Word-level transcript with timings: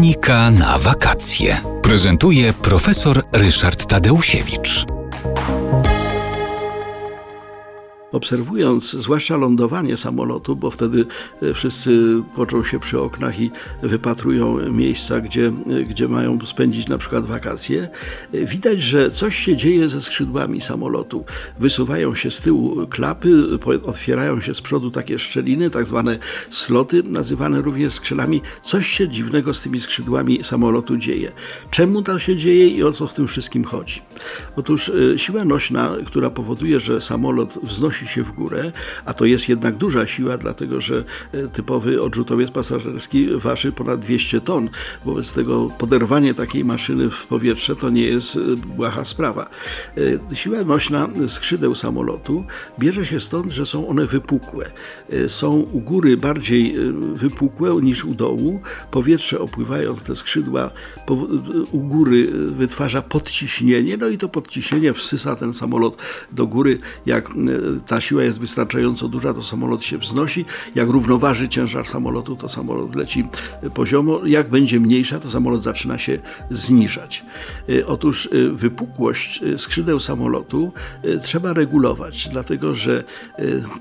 Technika 0.00 0.50
na 0.50 0.78
wakacje. 0.78 1.60
Prezentuje 1.82 2.52
profesor 2.52 3.22
Ryszard 3.32 3.86
Tadeusiewicz. 3.86 4.99
Obserwując 8.12 8.90
zwłaszcza 8.90 9.36
lądowanie 9.36 9.96
samolotu, 9.96 10.56
bo 10.56 10.70
wtedy 10.70 11.06
e, 11.42 11.54
wszyscy 11.54 12.22
począ 12.36 12.64
się 12.64 12.80
przy 12.80 13.00
oknach 13.00 13.40
i 13.40 13.50
wypatrują 13.82 14.70
miejsca, 14.70 15.20
gdzie, 15.20 15.46
e, 15.46 15.84
gdzie 15.84 16.08
mają 16.08 16.38
spędzić 16.46 16.88
na 16.88 16.98
przykład 16.98 17.26
wakacje, 17.26 17.88
e, 18.32 18.44
widać, 18.44 18.82
że 18.82 19.10
coś 19.10 19.36
się 19.36 19.56
dzieje 19.56 19.88
ze 19.88 20.02
skrzydłami 20.02 20.60
samolotu. 20.60 21.24
Wysuwają 21.58 22.14
się 22.14 22.30
z 22.30 22.40
tyłu 22.40 22.86
klapy, 22.86 23.44
otwierają 23.86 24.40
się 24.40 24.54
z 24.54 24.60
przodu 24.60 24.90
takie 24.90 25.18
szczeliny, 25.18 25.70
tak 25.70 25.88
zwane 25.88 26.18
sloty, 26.50 27.02
nazywane 27.02 27.62
również 27.62 27.94
skrzydłami. 27.94 28.40
Coś 28.64 28.86
się 28.86 29.08
dziwnego 29.08 29.54
z 29.54 29.62
tymi 29.62 29.80
skrzydłami 29.80 30.44
samolotu 30.44 30.96
dzieje. 30.96 31.32
Czemu 31.70 32.02
to 32.02 32.18
się 32.18 32.36
dzieje 32.36 32.68
i 32.68 32.82
o 32.82 32.92
co 32.92 33.06
w 33.06 33.14
tym 33.14 33.28
wszystkim 33.28 33.64
chodzi? 33.64 34.02
Otóż 34.56 34.92
siła 35.16 35.44
nośna, 35.44 35.96
która 36.06 36.30
powoduje, 36.30 36.80
że 36.80 37.00
samolot 37.00 37.58
wznosi 37.62 38.06
się 38.06 38.22
w 38.22 38.32
górę, 38.32 38.72
a 39.04 39.14
to 39.14 39.24
jest 39.24 39.48
jednak 39.48 39.76
duża 39.76 40.06
siła, 40.06 40.38
dlatego 40.38 40.80
że 40.80 41.04
e, 41.32 41.48
typowy 41.48 42.02
odrzutowiec 42.02 42.50
pasażerski 42.50 43.28
waży 43.36 43.72
ponad 43.72 44.00
200 44.00 44.40
ton. 44.40 44.68
Wobec 45.04 45.32
tego 45.32 45.68
poderwanie 45.78 46.34
takiej 46.34 46.64
maszyny 46.64 47.10
w 47.10 47.26
powietrze 47.26 47.76
to 47.76 47.90
nie 47.90 48.02
jest 48.02 48.36
e, 48.36 48.40
błaha 48.56 49.04
sprawa. 49.04 49.50
Siła 50.34 50.64
nośna 50.64 51.08
skrzydeł 51.28 51.74
samolotu 51.74 52.44
bierze 52.78 53.06
się 53.06 53.20
stąd, 53.20 53.52
że 53.52 53.66
są 53.66 53.88
one 53.88 54.06
wypukłe. 54.06 54.70
Są 55.28 55.50
u 55.50 55.80
góry 55.80 56.16
bardziej 56.16 56.74
wypukłe 57.14 57.74
niż 57.82 58.04
u 58.04 58.14
dołu. 58.14 58.60
Powietrze 58.90 59.40
opływając 59.40 60.04
te 60.04 60.16
skrzydła 60.16 60.70
u 61.72 61.80
góry 61.80 62.26
wytwarza 62.32 63.02
podciśnienie, 63.02 63.96
no 63.96 64.09
i 64.10 64.18
to 64.18 64.28
podciśnienie 64.28 64.92
wsysa 64.92 65.36
ten 65.36 65.54
samolot 65.54 65.96
do 66.32 66.46
góry, 66.46 66.78
jak 67.06 67.30
ta 67.86 68.00
siła 68.00 68.22
jest 68.22 68.40
wystarczająco 68.40 69.08
duża, 69.08 69.34
to 69.34 69.42
samolot 69.42 69.84
się 69.84 69.98
wznosi. 69.98 70.44
Jak 70.74 70.88
równoważy 70.88 71.48
ciężar 71.48 71.86
samolotu, 71.86 72.36
to 72.36 72.48
samolot 72.48 72.94
leci 72.94 73.24
poziomo. 73.74 74.20
Jak 74.24 74.50
będzie 74.50 74.80
mniejsza, 74.80 75.18
to 75.18 75.30
samolot 75.30 75.62
zaczyna 75.62 75.98
się 75.98 76.18
zniżać. 76.50 77.24
E, 77.68 77.86
otóż 77.86 78.26
e, 78.26 78.50
wypukłość 78.50 79.42
e, 79.42 79.58
skrzydeł 79.58 80.00
samolotu 80.00 80.72
trzeba 81.22 81.52
regulować, 81.52 82.28
dlatego 82.32 82.74
że 82.74 83.04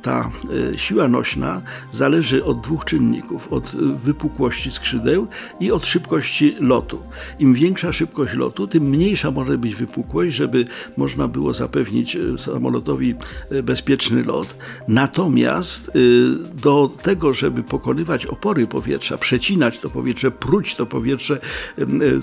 ta 0.01 0.29
siła 0.77 1.07
nośna 1.07 1.61
zależy 1.91 2.45
od 2.45 2.61
dwóch 2.61 2.85
czynników: 2.85 3.53
od 3.53 3.75
wypukłości 4.03 4.71
skrzydeł 4.71 5.27
i 5.59 5.71
od 5.71 5.87
szybkości 5.87 6.55
lotu. 6.59 6.99
Im 7.39 7.53
większa 7.53 7.93
szybkość 7.93 8.33
lotu, 8.33 8.67
tym 8.67 8.83
mniejsza 8.83 9.31
może 9.31 9.57
być 9.57 9.75
wypukłość, 9.75 10.18
żeby 10.27 10.65
można 10.97 11.27
było 11.27 11.53
zapewnić 11.53 12.17
samolotowi 12.37 13.15
bezpieczeństwo 13.63 13.89
bezpieczny 13.89 14.23
lot. 14.23 14.55
Natomiast 14.87 15.91
y, 15.95 16.29
do 16.63 16.91
tego, 17.01 17.33
żeby 17.33 17.63
pokonywać 17.63 18.25
opory 18.25 18.67
powietrza, 18.67 19.17
przecinać 19.17 19.79
to 19.79 19.89
powietrze, 19.89 20.31
pruć 20.31 20.75
to 20.75 20.85
powietrze, 20.85 21.39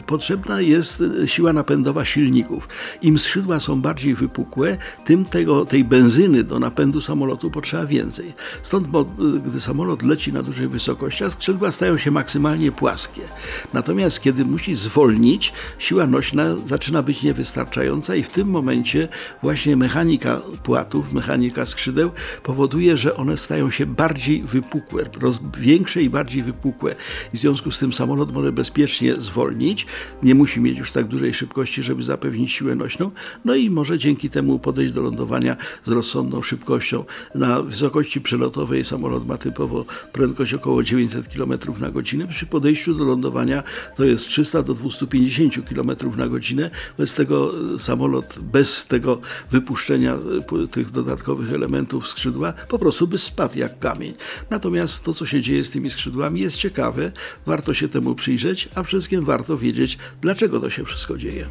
potrzebna 0.07 0.61
jest 0.61 1.03
siła 1.27 1.53
napędowa 1.53 2.05
silników. 2.05 2.69
Im 3.03 3.19
skrzydła 3.19 3.61
są 3.61 3.83
bardziej 3.83 4.15
wypukłe, 4.15 4.77
tym 5.05 5.25
tego, 5.25 5.65
tej 5.65 5.85
benzyny 5.85 6.45
do 6.45 6.59
napędu 6.59 7.01
samolotu 7.01 7.51
potrzeba 7.51 7.87
więcej. 7.87 8.33
Stąd, 8.63 8.87
bo, 8.87 9.05
gdy 9.47 9.61
samolot 9.61 10.03
leci 10.03 10.33
na 10.33 10.43
dużej 10.43 10.69
wysokości, 10.69 11.25
skrzydła 11.31 11.73
stają 11.73 11.99
się 11.99 12.11
maksymalnie 12.11 12.73
płaskie. 12.73 13.23
Natomiast 13.73 14.21
kiedy 14.21 14.45
musi 14.45 14.75
zwolnić, 14.75 15.53
siła 15.79 16.07
nośna 16.07 16.57
zaczyna 16.67 17.03
być 17.03 17.23
niewystarczająca 17.23 17.86
i 18.19 18.23
w 18.23 18.29
tym 18.29 18.49
momencie 18.49 19.09
właśnie 19.43 19.77
mechanika 19.77 20.41
płatów, 20.63 21.13
mechanika 21.13 21.67
skrzydeł 21.67 22.11
powoduje, 22.43 22.97
że 22.97 23.17
one 23.17 23.37
stają 23.37 23.71
się 23.71 23.87
bardziej 23.87 24.43
wypukłe, 24.43 25.05
większe 25.59 26.03
i 26.03 26.11
bardziej 26.11 26.43
wypukłe. 26.43 26.95
W 27.35 27.37
związku 27.37 27.71
z 27.71 27.79
tym 27.79 27.93
samolot 27.93 28.33
może 28.33 28.53
bezpiecznie 28.53 29.17
zwolnić, 29.17 29.87
nie 30.23 30.35
musi 30.35 30.61
mieć 30.61 30.79
już 30.79 30.93
tak 30.93 31.07
dużej 31.07 31.35
szybkości, 31.35 31.83
żeby 31.83 32.03
zapewnić 32.03 32.53
siłę 32.53 32.75
nośną, 32.75 33.11
no 33.45 33.55
i 33.55 33.71
może 33.71 33.99
dzięki 33.99 34.31
temu 34.31 34.59
podejść 34.59 34.95
do 34.95 35.03
lądowania 35.03 35.57
z 35.85 35.91
rozsądną 35.91 36.43
szybkością. 36.43 37.05
Na 37.35 37.63
wysokości 37.63 38.21
przelotowej 38.21 38.85
samolot 38.85 39.27
ma 39.27 39.39
typowo 39.39 39.85
prędkość 40.13 40.55
około 40.55 40.83
900 40.83 41.29
km 41.29 41.53
na 41.81 41.91
godzinę. 41.91 42.27
Przy 42.27 42.47
podejściu 42.47 42.95
do 42.95 43.05
lądowania 43.05 43.63
to 43.97 44.05
jest 44.05 44.29
300 44.29 44.63
do 44.63 44.75
250 44.75 45.69
km 45.69 45.91
na 46.17 46.29
godzinę. 46.29 46.71
Bez 46.99 47.15
tego 47.15 47.53
samolot, 47.79 48.39
bez 48.39 48.87
tego 48.87 49.21
wypuszczenia 49.51 50.15
e, 50.15 50.69
tych 50.69 50.91
dodatkowych 50.91 51.53
elementów 51.53 52.09
skrzydła, 52.09 52.53
po 52.53 52.79
prostu 52.79 53.07
by 53.07 53.19
spadł 53.19 53.59
jak 53.59 53.79
kamień. 53.79 54.15
Natomiast 54.51 55.05
to, 55.05 55.15
co 55.15 55.27
się 55.27 55.41
dzieje 55.41 55.65
z 55.65 55.71
tymi 55.71 55.91
skrzydłami, 55.91 56.41
jest 56.41 56.57
ciekawe, 56.57 57.13
warto 57.47 57.75
się 57.75 57.89
temu 57.89 58.15
przyjrzeć, 58.15 58.69
a 58.75 58.83
przede 58.83 59.01
wszystkim 59.01 59.25
warto 59.25 59.59
wiedzieć, 59.59 59.99
dlaczego 60.21 60.61
to 60.61 60.71
się 60.71 60.85
wszystko 60.85 61.19
dzieje. 61.19 61.47